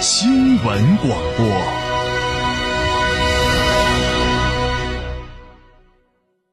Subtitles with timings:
[0.00, 1.46] 新闻广播。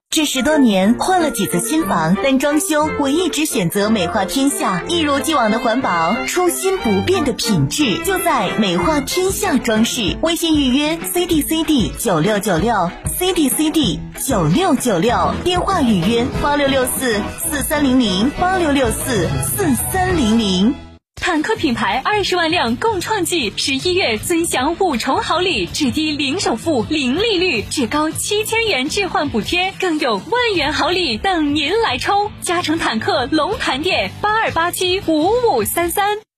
[0.09, 10.17] 这十多年换了几次新房，但装修我一直选择美化天下，一如既往的环保，初心不变的品质，就在美化天下装饰。
[10.23, 20.86] 微信预约 C D C D 九六九六 C D C D 九六九六，电话预约八六六四四三零零八六六四四三零零。
[21.19, 32.31] 坦克品牌二十万辆共创季，十一月尊享五重好礼：至低零首付、零利率，至高七千元置换补贴，更有万元好礼等您来抽！
[32.41, 36.26] 嘉诚坦克龙潭店八二八七五五三三。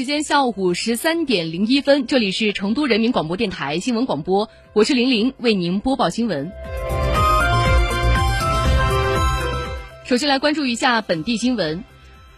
[0.00, 6.50] 时间下午十三点零一分，这里是成都人民广播电台新闻广播，我是玲玲，为您播报新闻。
[10.06, 11.84] 首先来关注一下本地新闻。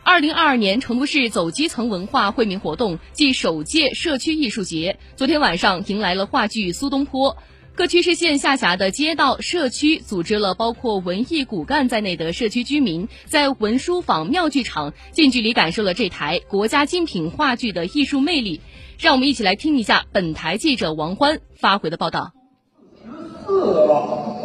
[0.02, 7.36] 二零二二年成都市走基层文化惠民活动暨首届社区艺术节，昨天晚上迎来了话剧《苏东坡》。
[7.74, 18.60] 各区市县下辖的街道、社区组织了包括文艺骨干在内的社区居民，在文殊坊妙剧场近距离感受了这台国家精品话剧的艺术魅力。
[18.98, 22.32] 让我们一起来听一下本台记者王欢发回的报道。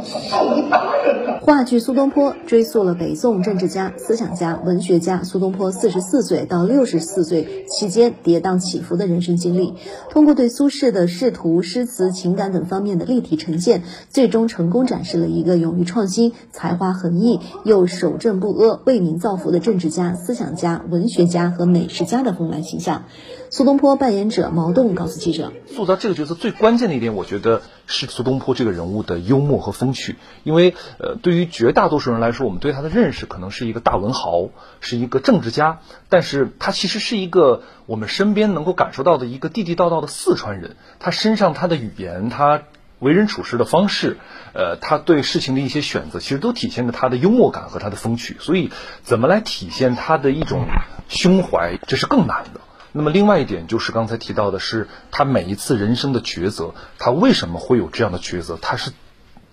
[1.42, 9.74] 话剧《苏东坡》追溯了北宋政治家、思想家、文学家苏东坡四十四岁到六十四岁期间跌宕起伏的人生经历，
[10.10, 23.04] 通过对苏轼的仕途、诗词、情感等方面的立体呈现，最终成功展示了一个勇于创新、才华横溢又守正不阿、为民造福的政治家、思想家、文学家和美食家的丰满形象。
[23.50, 30.16] 苏东坡扮演者毛栋告诉记者：“塑造这个角色最关键的一点，我觉得是苏东坡这个人物的幽默和风去。
[30.44, 34.50] 因为，呃，对于绝大多数人来说，我们对他的认识可能是一个大文豪，
[34.80, 40.76] 是一个政治家，但是他其实是一个我们身边能够感受到的一个地地道道的四川人。
[41.00, 42.64] 他身上他的语言，他
[43.00, 44.18] 为人处事的方式，
[44.54, 48.38] 呃，他对事情的一些选择，其实都体现着他的幽默感和他的风趣。
[48.40, 48.72] 所以，
[49.04, 50.66] 怎么来体现他的一种
[51.10, 52.62] 胸怀，这是更难的。”
[52.94, 58.58] 那么，另外一点就是刚才提到的是，他每一次人生的抉择，他为什么会有这样的抉择？
[58.60, 58.92] 他是，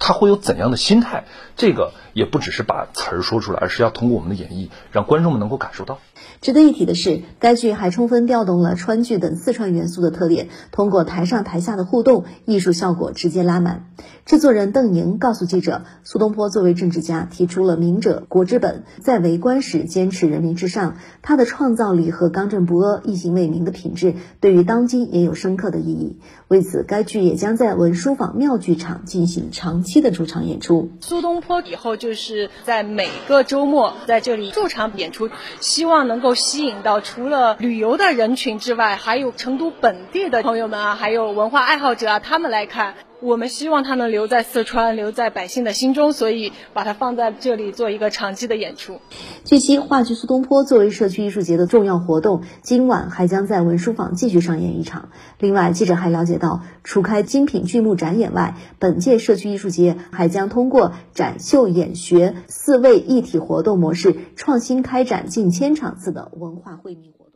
[0.06, 1.24] 他会有怎样的心态？
[1.56, 5.98] 这个也不只是把词儿说出来，而是要通过我们的演绎，让观众们能够感受到。
[6.40, 13.86] 值得一提的是，该剧还充分调动了川剧等四川元素的特点，通过台上台下的互动，艺术效果直接拉满。
[14.24, 20.96] 制作人邓莹告诉记者，苏东坡作为政治家，提出了“明者国之本”，在为官时坚持人民至上。
[21.20, 26.20] 他的创造力和刚正不阿、一心为民的品质，对于当今也有深刻的意义。
[26.48, 30.90] 为此，该剧也将在文书坊妙剧场进行长期的驻场演出。
[31.00, 35.28] 苏东坡以后就是在每个周末在这里驻场演出，
[35.60, 36.32] 希望呢能够。
[36.44, 42.94] 吸引到除了旅游的人群之外，还有成都本地的朋友们啊，还有文化爱好者啊，他们来看。
[43.20, 49.00] 我们希望它能留在四川，留在百姓的心中，所以把它放在这里做一个长期的演出。
[49.44, 55.08] 据悉，话剧《苏东坡》作为社区艺术节的重要活动，今晚还将在文书坊继续上演一场。
[55.38, 67.33] 另外，记者还了解到，除开精品剧目展演外，本届社区艺术节还将通过展秀、演学四位一体活动模式，创新开展近千场次的文化惠民活动。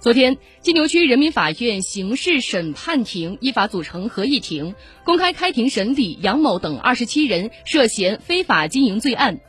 [0.00, 4.74] 昨天，金牛区人民法院刑事审判庭依法组成合议庭，
[5.04, 9.40] 公开开庭审理杨某等二十七人涉嫌非法经营罪案。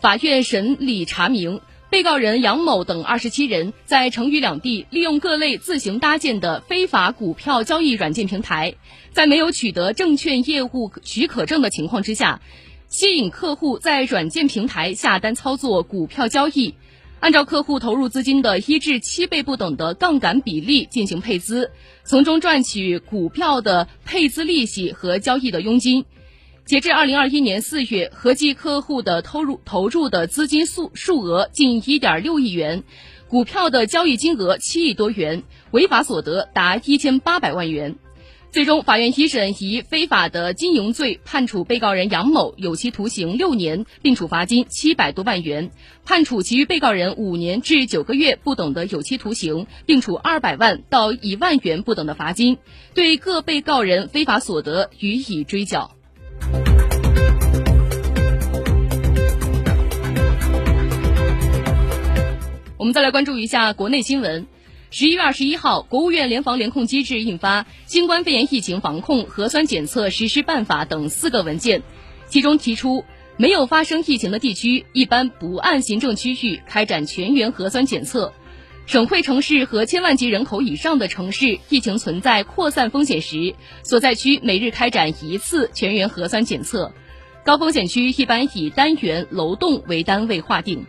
[0.00, 1.60] 法院审理查明，
[1.90, 8.76] 被告人杨某等二十七人在成渝两地利用各类自行搭建的非法股票交易软件平台，
[9.10, 12.40] 在没有取得证券业务许可证的情况之下，
[12.86, 16.74] 吸引客户在软件平台下单操作股票交易。
[17.20, 21.72] 按照客户投入资金的一至七倍不等的杠杆比例进行配资，
[22.04, 26.04] 从中赚取股票的配资利息和交易的佣金。
[26.64, 32.84] 截至二零二一年四月，合计客户的投入投入的资金数数额近一点六亿元，
[33.26, 37.96] 股票的交易金额七亿多元，违法所得达一千八百万元。
[38.50, 45.68] 最终，法院一审以非法的经营罪判处被告人杨某有期徒刑六年，并处罚金七百多万元；
[46.04, 52.56] 判处其余被告人五年至九个月不等的有期徒刑，并处二百万到一万元不等的罚金，
[52.94, 55.92] 对各被告人非法所得予以追缴。
[62.78, 64.46] 我们再来关注一下国内新闻。
[64.90, 71.82] 十一月二十一号，国务院联防联控机制印发《新冠肺炎疫情防控核酸检测实施办法》等四个文件，
[72.30, 73.04] 其中提出，
[73.36, 78.32] 没有发生疫情的地区，一般不按行政区域开展全员核酸检测；
[78.86, 86.94] 省会城市和千万级人口以上的城市，疫情存在扩散风险时，所在区每日开展一次全员核酸检测；
[87.44, 90.86] 高风险区一般以单元、楼栋为单位划定。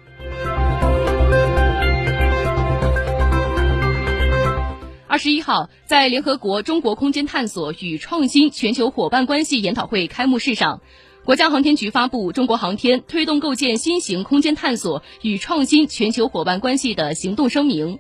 [5.09, 10.81] 二十一号，在联合国中国空间探索与创新全球伙伴关系研讨会开幕式上，
[11.25, 17.95] 国家航天局发布《中国航天推动构建新型空间探索与创新全球伙伴关系的行动声明》，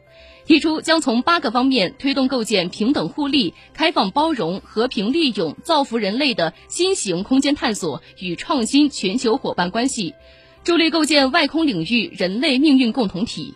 [0.45, 10.13] 提出将从八个方面推动构建平等互利、开放包容、和平利用、造福人类的新型空间探索与创新全球伙伴关系，
[10.63, 13.55] 助力构建外空领域人类命运共同体。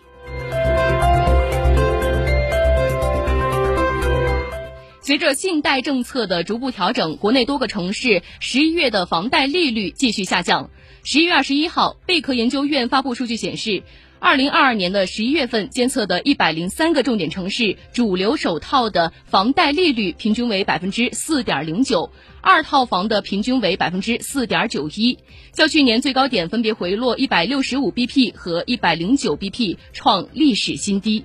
[5.04, 10.70] 随着信贷政策的逐步调整，国内多个城市十一月的房贷利率继续下降。
[11.02, 13.82] 十一月二十一号，贝壳研究院发布数据显示，
[14.18, 22.10] 二零二二年的十一月份监测的一百零三个重点城市主流首套的房贷利率平均为百分之四点零九，
[22.40, 25.18] 二套房的平均为百分之四点九一，
[25.52, 31.22] 较去年最高点分别回落一百六十五 BP 和一百零九 BP，创历史新低。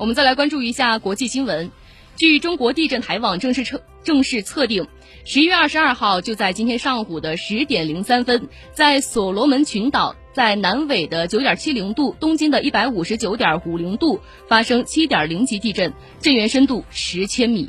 [0.00, 1.70] 我们再来关注一下国际新闻。
[2.16, 4.88] 据中国地震台网正式测正式测定，
[5.26, 17.68] 十一月二十二号就在今天上午的十点零三分，在所罗门群岛在南纬的九点七零度、东经的一百五十九点五零度发生七点零级地震，震源深度十千米。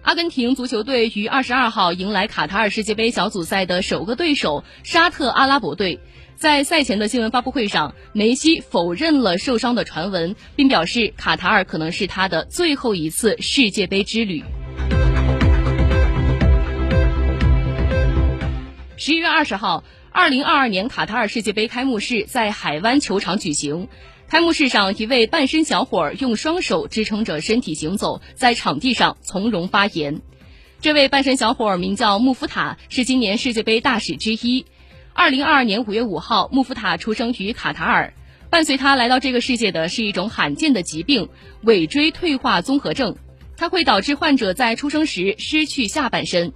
[0.00, 6.00] 阿根廷足球队于二十二号迎来卡塔尔世界杯小组赛的首个对手沙特阿拉伯队。
[6.44, 14.44] 在赛前的新闻发布会上，梅西否认了受伤的传闻，并表示卡塔尔可能是他的最后一次世界杯之旅。
[18.98, 23.88] 十一月二十号，二零二二年卡塔尔世界杯开幕式在海湾球场举行。
[24.28, 30.20] 开幕式上，一位半身小伙用双手支撑着身体行走，在场地上从容发言。
[30.82, 34.66] 这位半身小伙名叫穆夫塔，是今年世界杯大使之一。
[35.16, 38.12] 二零二二年五月五号，穆夫塔出生于卡塔尔。
[38.50, 41.28] 伴随他来到这个世界的是一种罕见的疾病——
[41.62, 43.16] 尾椎退化综合症，
[43.56, 46.52] 它会导致患者在出生时失去下半身。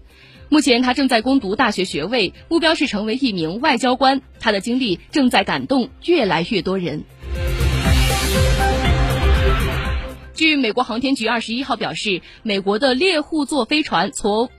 [0.48, 4.20] 目前，他正在攻读大学学位，目标是成为一名外交官。
[4.40, 7.04] 他的经历正在感动越来越多人。
[10.34, 14.50] 据美国航天局二十一号表示，美国的猎户座飞船从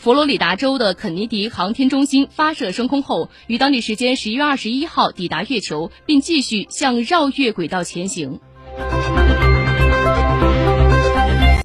[0.00, 8.40] 佛罗里达州的肯尼迪航天中心发射升空后，于当地时间十一月二十一号抵达月球，并继续向绕月轨道前行。